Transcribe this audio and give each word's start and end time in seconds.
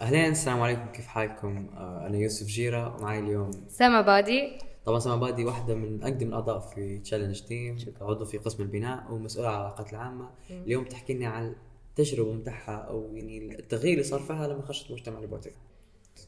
أهلين 0.00 0.30
السلام 0.30 0.60
عليكم 0.62 0.86
كيف 0.92 1.06
حالكم؟ 1.06 1.68
آه، 1.76 2.06
أنا 2.06 2.18
يوسف 2.18 2.46
جيرة 2.46 2.96
ومعي 2.96 3.18
اليوم 3.18 3.50
سما 3.68 4.00
بادي. 4.00 4.58
طبعا 4.84 4.98
سما 4.98 5.16
بادي 5.16 5.44
واحدة 5.44 5.74
من 5.74 6.02
أقدم 6.02 6.28
الأعضاء 6.28 6.58
في 6.58 6.98
Challenge 6.98 7.40
Team 7.40 7.76
عضو 8.00 8.24
في 8.24 8.38
قسم 8.38 8.62
البناء 8.62 9.12
ومسؤولة 9.12 9.48
على 9.48 9.56
العلاقات 9.56 9.92
العامة. 9.92 10.30
اليوم 10.50 10.84
تحكي 10.84 11.14
لنا 11.14 11.26
عن 11.28 11.54
التجربة 11.90 12.32
متاعها 12.32 12.76
أو 12.76 13.10
يعني 13.14 13.58
التغيير 13.58 13.92
اللي 13.92 14.04
صار 14.04 14.20
فيها 14.20 14.48
لما 14.48 14.62
خشت 14.62 14.90
مجتمع 14.92 15.18
ال 15.18 15.22
robotics 15.22 15.52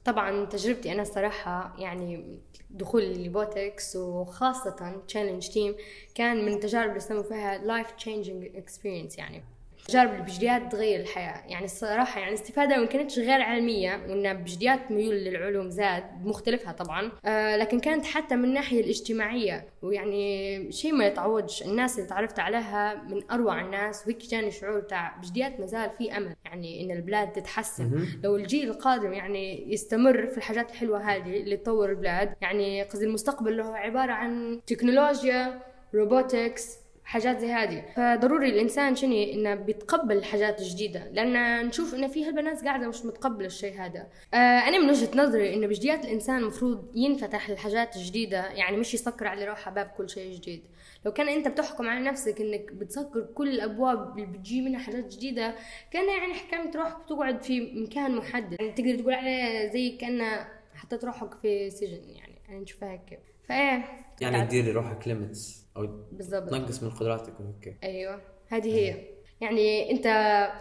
طبعا 0.04 0.44
تجربتي 0.44 0.92
أنا 0.92 1.02
الصراحه 1.02 1.74
يعني 1.78 2.38
دخولي 2.70 3.26
LyBotics 3.26 3.96
وخاصة 3.96 5.02
Challenge 5.08 5.48
Team 5.48 5.74
كان 6.14 6.44
من 6.44 6.52
التجارب 6.52 6.88
اللي 6.88 7.00
سموا 7.00 7.22
فيها 7.22 7.58
life 7.58 7.90
changing 7.90 8.56
experience 8.56 9.18
يعني. 9.18 9.42
تجارب 9.88 10.10
اللي 10.10 10.22
بجديات 10.22 10.72
تغير 10.72 11.00
الحياة. 11.00 11.42
يعني 11.46 11.64
الصراحة 11.64 12.20
يعني 12.20 12.34
استفادة 12.34 12.76
ما 12.76 12.86
كانتش 12.86 13.18
غير 13.18 13.42
علمية 13.42 14.06
وإنها 14.08 14.32
بجديات 14.32 14.90
ميول 14.90 15.14
للعلوم 15.14 15.70
زاد 15.70 16.04
بمختلفها 16.22 16.72
طبعا. 16.72 17.12
آه 17.24 17.56
لكن 17.56 17.80
كانت 17.80 18.04
حتى 18.04 18.36
من 18.36 18.44
الناحية 18.44 18.80
الاجتماعية. 18.80 19.66
ويعني 19.82 20.72
شيء 20.72 20.92
ما 20.92 21.06
يتعوضش. 21.06 21.62
الناس 21.62 21.98
اللي 21.98 22.08
تعرفت 22.08 22.38
عليها 22.38 23.02
من 23.08 23.30
أروع 23.30 23.60
الناس 23.60 24.02
وهيك 24.06 24.26
جاني 24.26 24.50
شعور 24.50 24.80
تاع 24.80 25.16
بجديات 25.22 25.60
ما 25.60 25.66
زال 25.66 25.90
في 25.98 26.16
أمل. 26.16 26.34
يعني 26.44 26.84
إن 26.84 26.96
البلاد 26.96 27.32
تتحسن. 27.32 28.06
لو 28.24 28.36
الجيل 28.36 28.70
القادم 28.70 29.12
يعني 29.12 29.72
يستمر 29.72 30.26
في 30.26 30.38
الحاجات 30.38 30.70
الحلوة 30.70 31.00
هذه 31.00 31.36
اللي 31.36 31.56
تطور 31.56 31.90
البلاد 31.90 32.34
يعني 32.40 32.82
قصدي 32.82 33.04
المستقبل 33.04 33.52
اللي 33.52 33.64
هو 33.64 33.72
عبارة 33.72 34.12
عن 34.12 34.60
تكنولوجيا 34.66 35.60
روبوتكس 35.94 36.78
حاجات 37.08 37.38
زي 37.38 37.52
هذه 37.52 37.84
فضروري 37.96 38.48
الإنسان 38.50 38.96
شنو 38.96 39.12
إنه 39.22 39.54
بيتقبل 39.54 40.16
الحاجات 40.16 40.60
الجديده 40.60 41.08
لأن 41.12 41.66
نشوف 41.66 41.94
انه 41.94 42.08
في 42.08 42.24
هالبنات 42.24 42.64
قاعدة 42.64 42.88
مش 42.88 43.04
متقبلة 43.04 43.46
الشيء 43.46 43.80
هذا. 43.80 44.06
آه 44.34 44.36
أنا 44.36 44.78
من 44.78 44.90
وجهة 44.90 45.10
نظري 45.16 45.54
انه 45.54 45.66
بجديات 45.66 46.04
الإنسان 46.04 46.38
المفروض 46.38 46.92
ينفتح 46.96 47.50
للحاجات 47.50 47.96
الجديده 47.96 48.46
يعني 48.46 48.76
مش 48.76 48.94
يسكر 48.94 49.26
على 49.26 49.44
روحه 49.44 49.70
باب 49.70 49.86
كل 49.86 50.10
شيء 50.10 50.34
جديد. 50.34 50.62
لو 51.04 51.12
كان 51.12 51.28
أنت 51.28 51.48
بتحكم 51.48 51.88
على 51.88 52.04
نفسك 52.04 52.40
إنك 52.40 52.72
بتسكر 52.72 53.26
كل 53.34 53.48
الأبواب 53.48 54.18
اللي 54.18 54.26
بتجي 54.26 54.60
منها 54.60 54.80
حاجات 54.80 55.14
جديدة 55.14 55.54
كان 55.90 56.08
يعني 56.08 56.34
حكمت 56.34 56.76
روحك 56.76 57.04
بتقعد 57.04 57.42
في 57.42 57.60
مكان 57.60 58.16
محدد. 58.16 58.56
يعني 58.60 58.72
تقدر 58.72 58.98
تقول 58.98 59.14
عليه 59.14 59.72
زي 59.72 59.90
كأنه 59.90 60.48
حطيت 60.74 61.04
روحك 61.04 61.34
في 61.42 61.70
سجن 61.70 62.10
يعني 62.10 62.38
أنا 62.48 62.58
نشوفها 62.58 62.90
هيك. 62.92 63.18
فإيه. 63.48 63.84
يعني 64.20 64.46
تدير 64.46 64.64
لروحك 64.64 65.08
limits 65.08 65.67
أو 65.78 65.86
بالضبط. 66.12 66.50
تنقص 66.50 66.82
من 66.82 66.90
قدراتك 66.90 67.40
وهيك 67.40 67.78
أيوه 67.84 68.20
هذه 68.48 68.74
هي. 68.74 69.04
يعني 69.40 69.90
أنت 69.90 70.04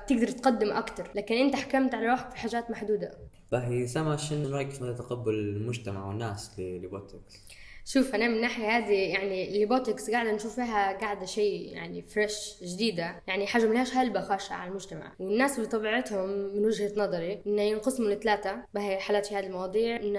تقدر 0.07 0.27
تقدم 0.27 0.71
أكثر 0.71 1.11
لكن 1.15 1.35
أنت 1.35 1.55
حكمت 1.55 1.95
على 1.95 2.07
روحك 2.07 2.29
في 2.29 2.37
حاجات 2.37 2.71
محدودة. 2.71 3.11
باهي 3.51 3.87
سما 3.87 4.17
شنو 4.17 4.49
رأيك 4.49 4.69
في 4.69 4.93
تقبل 4.93 5.33
المجتمع 5.33 6.07
والناس 6.07 6.59
LyBotics؟ 6.59 7.47
شوف 7.85 8.15
أنا 8.15 8.27
من 8.27 8.35
الناحيه 8.35 8.77
هذه 8.77 8.93
يعني 8.93 9.47
ال 9.47 9.55
LyBotics 9.55 10.11
قاعدة 10.11 10.31
نشوف 10.31 10.55
فيها 10.55 10.97
قاعدة 10.97 11.25
شيء 11.25 11.73
يعني 11.73 12.02
فريش 12.02 12.55
جديدة. 12.63 13.23
يعني 13.27 13.47
حاجة 13.47 13.65
ملهاش 13.65 13.93
هلبة 13.93 14.21
خاشه 14.21 14.53
على 14.53 14.69
المجتمع. 14.69 15.13
والناس 15.19 15.59
بطبيعتهم 15.59 16.29
من 16.29 16.65
وجهة 16.65 16.91
نظري 16.97 17.41
إنه 17.47 17.61
ينقسموا 17.61 18.09
لثلاثة. 18.09 18.63
بهي 18.73 18.97
حالات 18.97 19.25
في 19.25 19.35
هذه 19.35 19.45
المواضيع 19.45 19.95
إن 19.95 20.13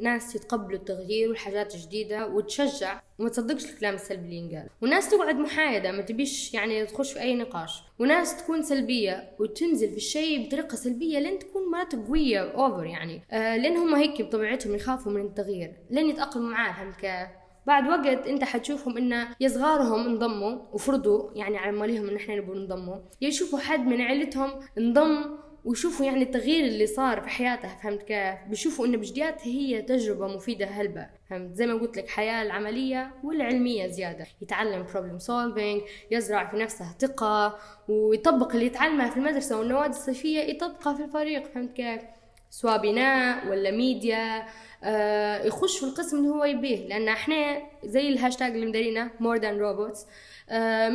ناس 0.00 0.34
يتقبلوا 0.34 0.78
التغيير 0.78 1.28
والحاجات 1.28 1.74
الجديدة 1.74 2.26
وتشجع 2.26 3.02
وما 3.18 3.28
تصدقش 3.28 3.64
الكلام 3.64 3.94
السلبي 3.94 4.22
اللي 4.24 4.36
ينقال. 4.36 4.68
وناس 4.82 5.10
تقعد 5.10 5.34
محايدة 5.34 5.92
ما 5.92 6.02
تبيش 6.02 6.54
يعني 6.54 6.86
تخش 6.86 7.12
في 7.12 7.20
أي 7.20 7.34
نقاش. 7.34 7.82
وناس 7.98 8.36
تكون 8.44 8.62
سلبية 8.62 9.30
وتنزل 9.38 9.90
في 9.90 9.96
الشيء 9.96 10.46
بطريقة 10.46 10.76
سلبية 10.76 11.18
لين 11.18 11.38
تكون 11.38 11.70
مرات 11.70 11.94
قوية 11.96 12.40
أوفر 12.40 12.84
يعني. 12.84 13.22
آه 13.30 13.56
لين 13.56 13.76
هم 13.76 13.94
هيك 13.94 14.22
بطبيعتهم 14.22 14.74
يخافوا 14.74 15.12
من 15.12 15.20
التغيير. 15.20 15.72
لين 15.90 16.06
يتأقلموا 16.06 16.50
معاه 16.50 16.72
فهمت 16.72 16.96
كيف 16.96 17.28
بعد 17.66 17.88
وقت 17.88 18.26
أنت 18.26 18.44
حتشوفهم 18.44 18.96
انه 18.96 19.28
يا 19.40 19.48
صغارهم 19.48 20.06
انضموا 20.06 20.58
وفرضوا 20.72 21.30
يعني 21.34 21.58
على 21.58 21.72
مالهم 21.72 22.08
إن 22.08 22.16
إحنا 22.16 22.36
نبغوا 22.36 22.54
ننضموا. 22.56 22.96
يشوفوا 23.20 23.58
حد 23.58 23.86
من 23.86 24.00
عيلتهم 24.00 24.50
انضم 24.78 25.24
ويشوفوا 25.64 26.06
يعني 26.06 26.22
التغيير 26.22 26.64
اللي 26.64 26.86
صار 26.86 27.20
في 27.20 27.28
حياته 27.28 27.76
فهمت 27.76 28.02
كيف؟ 28.02 28.34
بيشوفوا 28.48 28.86
إنه 28.86 28.96
بجديات 28.96 29.46
هي 29.46 29.82
تجربة 29.82 30.26
مفيدة 30.26 30.66
هلبة 30.66 31.06
فهمت؟ 31.30 31.54
زي 31.54 31.66
ما 31.66 31.74
قلت 31.74 31.96
لك 31.96 32.08
حياة 32.08 32.42
العملية 32.42 33.14
والعلمية 33.24 33.86
زيادة. 33.86 34.26
يتعلم 34.42 34.86
problem 34.92 35.18
solving 35.18 35.82
يزرع 36.10 36.50
في 36.50 36.56
نفسه 36.56 36.94
ثقة 36.98 37.58
ويطبق 37.88 38.52
اللي 38.52 38.66
يتعلمه 38.66 39.10
في 39.10 39.16
المدرسة 39.16 39.58
والنوادي 39.58 39.90
الصيفية 39.96 40.40
يطبقها 40.40 40.94
في 40.94 41.04
الفريق 41.04 41.46
فهمت 41.46 41.72
كيف؟ 41.72 42.02
سواء 42.50 42.78
بناء 42.78 43.46
ولا 43.48 43.70
ميديا 43.70 44.46
آه 44.84 45.44
يخش 45.44 45.78
في 45.78 45.86
القسم 45.86 46.16
اللي 46.18 46.28
هو 46.28 46.44
يبيه. 46.44 46.88
لأن 46.88 47.08
إحنا 47.08 47.62
زي 47.84 48.08
الهاشتاج 48.08 48.52
اللي 48.52 48.66
مدارينه 48.66 49.10
more 49.20 49.36
than 49.36 49.58
robots 49.58 50.06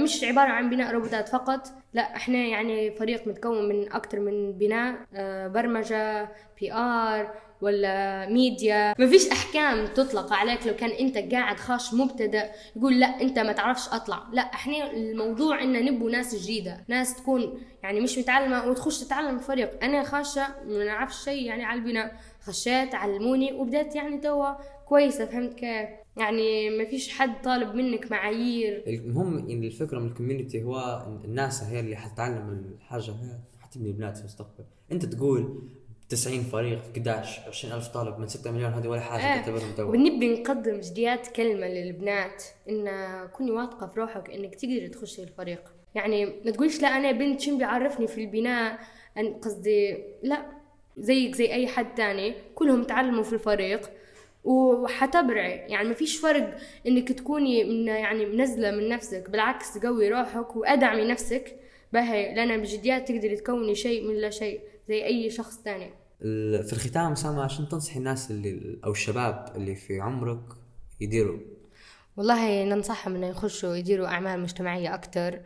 مش 0.03 0.24
عبارة 0.24 0.50
عن 0.50 0.69
بناء 0.69 0.94
روبوتات 0.94 1.30
فقط. 1.30 1.68
لا 1.94 2.16
إحنا 2.16 2.38
يعني 2.38 2.91
فريق 2.91 3.28
متكون 3.28 3.69
من 3.69 3.94
أكتر 3.94 4.19
من 4.19 4.52
بناء 4.52 4.96
آه 5.16 5.47
برمجة 5.47 6.30
PR 6.59 7.34
ولا 7.63 8.25
ميديا 8.29 8.94
ما 9.00 9.07
فيش 9.07 9.28
أحكام 9.28 9.88
تطلق 9.88 10.34
عليك 10.34 10.68
لو 10.68 10.75
كان 10.75 10.90
أنت 10.90 11.34
قاعد 11.34 11.57
خاش 11.57 11.94
مبتدئ 11.94 12.46
يقول 12.75 13.00
لا 13.00 13.22
أنت 13.22 13.40
ما 13.40 13.51
تعرفش 13.51 13.88
أطلع. 13.88 14.24
لا 14.31 14.41
إحنا 14.41 14.91
الموضوع 14.91 15.63
ان 15.63 15.85
نبو 15.85 16.09
ناس 16.09 16.44
جديدة 16.44 16.85
ناس 16.88 17.16
تكون 17.16 17.62
يعني 17.84 18.00
مش 18.02 18.18
متعلمة 18.18 18.68
وتخش 18.68 19.00
تتعلم 19.00 19.40
فريق. 19.40 19.84
أنا 19.84 20.03
خاشة 20.03 20.47
ما 20.68 20.85
نعرفش 20.85 21.23
شيء 21.23 21.44
يعني 21.44 21.63
على 21.63 21.79
البناء. 21.79 22.16
خشيت 22.41 22.96
علموني 22.96 23.53
وبدأت 23.53 23.96
يعني 23.96 24.18
توا 24.18 24.53
كويسة 24.85 25.25
فهمت 25.25 25.53
كيف؟ 25.53 25.90
يعني 26.18 26.69
ما 26.69 26.85
فيش 26.85 27.09
حد 27.09 27.41
طالب 27.44 27.75
منك 27.75 28.12
معايير. 28.12 28.84
المهم 28.88 29.50
يعني 29.50 29.68
الفكرة 29.68 30.00
من 30.00 30.07
ال 30.08 30.13
community 30.13 30.64
هو 30.63 31.06
الناس 31.25 31.63
هي 31.63 31.79
اللي 31.79 31.96
حتتعلم 31.96 32.50
الحاجة 32.50 33.12
هي 33.12 33.40
حتبني 33.59 33.88
البلاد 33.90 34.16
في 34.16 34.22
المستقبل. 34.22 34.66
أنت 34.91 35.06
تقول 35.06 35.69
90 36.09 36.44
فريق 36.44 36.80
11 36.91 37.41
20 37.47 37.74
ألف 37.74 37.88
طالب 37.88 38.19
من 38.19 38.28
6 38.28 38.52
مليون 38.52 38.74
هذه 38.74 38.88
ولا 38.88 39.02
حاجة 39.02 39.22
آه. 39.22 39.36
تعتبرهم 39.36 39.90
ونبي 39.90 40.41
نقدم 40.41 40.80
جديات 40.80 41.28
كلمة 41.28 41.68
للبنات 41.68 42.44
إن 42.69 42.88
كوني 43.34 43.52
واثقة 43.52 43.88
في 43.88 44.00
روحك 44.00 44.30
إنك 44.30 44.56
تقدري 44.56 44.88
تخشي 44.88 45.24
الفريق. 45.24 45.62
يعني 45.96 46.25
ما 46.25 46.52
تقوليش 46.52 46.81
لا 46.81 46.88
أنا 46.88 47.12
بنت 47.12 47.41
شن 47.41 47.58
بيعرفني 47.58 48.08
في 48.08 48.22
البناء؟ 48.22 48.80
أن 49.18 49.34
قصدي 49.34 49.97
لا 50.24 50.46
زيك 50.97 51.36
زي 51.36 51.53
أي 51.53 51.68
حد 51.68 51.96
تاني 51.96 52.34
كلهم 52.56 52.84
تعلموا 52.84 53.24
في 53.24 53.34
الفريق. 53.34 53.90
وحتبرعي 54.44 55.52
يعني 55.52 55.88
ما 55.88 55.94
فيش 55.94 56.18
فرق 56.18 56.58
إنك 56.88 57.12
تكوني 57.12 57.64
من 57.64 57.88
يعني 57.88 58.25
منزلة 58.25 58.72
من 58.72 58.90
نفسك 58.90 59.30
بالعكس 59.30 59.74
تقوي 59.74 60.09
روحك 60.09 60.56
وأدعمي 60.56 61.06
نفسك. 61.06 61.56
بهي 61.94 62.35
لأن 62.35 62.58
بجديات 62.62 63.08
تقدري 63.08 63.35
تكوني 63.35 63.75
شيء 63.75 64.08
من 64.08 64.16
لا 64.16 64.30
شيء. 64.30 64.59
زي 64.90 65.06
أي 65.06 65.30
شخص 65.30 65.62
ثاني 65.62 65.90
في 66.64 66.74
الختام 66.74 67.16
سامع 67.16 67.44
عشان 67.44 67.70
تنصحي 67.70 68.00
الناس 68.00 68.32
اللي 68.32 68.80
أو 68.86 68.92
الشباب 68.92 69.54
اللي 69.56 69.76
في 69.76 70.00
عمرك 70.00 70.44
يديروا؟ 71.02 71.40
والله 72.18 72.64
ننصحهم 72.64 73.16
إنه 73.16 73.28
يخشوا 73.28 73.76
يديروا 73.76 74.08
أعمال 74.08 74.40
مجتمعية 74.40 74.94
أكثر 74.94 75.40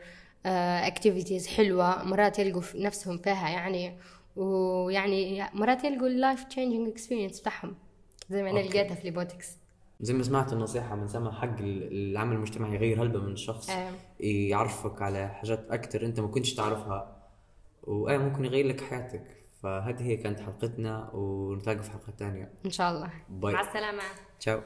اكتيفيتيز 0.46 1.48
حلوة 1.48 2.04
مرات 2.04 2.40
يلقوا 2.40 2.62
نفسهم 2.76 3.18
فيها 3.18 3.50
يعني 3.50 3.98
ويعني 4.36 5.44
مرات 5.54 5.84
يلقوا 5.84 6.08
ال 6.08 6.15
life 6.15 6.44
changing 6.44 6.88
experience 6.88 7.40
بتاعهم 7.40 7.76
زي 8.30 8.44
ما 8.44 8.50
أنا 8.50 8.60
لقيتها 8.60 8.96
في 8.96 9.04
LyBotics 9.04 9.48
زي 10.02 10.14
ما 10.14 10.24
سمعت 10.24 10.54
النصيحة 10.54 10.96
من 10.96 11.08
سما 11.08 11.32
حقا 11.32 11.56
العمل 11.60 12.36
المجتمعي 12.36 12.76
يغير 12.76 13.02
هلبة 13.02 13.20
من 13.20 13.32
الشخص 13.32 13.70
أه. 13.70 13.92
يعرفك 14.20 15.02
على 15.02 15.28
حاجات 15.28 15.72
أكثر 15.72 16.06
أنت 16.06 16.20
ما 16.20 16.28
كنتش 16.28 16.54
تعرفها 16.54 17.17
وأي 17.88 18.18
ممكن 18.18 18.46
يغير 18.46 18.68
لك 18.68 18.82
حياتك. 18.82 19.44
فهذه 19.64 20.04
هي 20.04 20.18
كانت 20.18 20.40
حلقتنا 20.40 21.10
ونتلاقى 21.14 21.84
في 21.84 21.92
حلقة 21.92 22.14
ثانية 22.20 22.54
إن 22.66 22.72
شاء 22.72 22.92
الله. 22.92 23.12
bye. 23.30 23.54
مع 23.54 23.62
السلامة. 23.62 24.04
تشاو. 24.40 24.62